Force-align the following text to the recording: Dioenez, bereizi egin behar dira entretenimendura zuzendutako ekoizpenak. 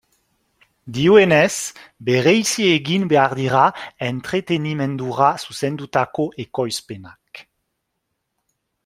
Dioenez, 0.95 1.53
bereizi 2.07 2.65
egin 2.77 3.05
behar 3.11 3.35
dira 3.41 3.61
entretenimendura 4.07 5.29
zuzendutako 5.49 6.27
ekoizpenak. 6.45 7.45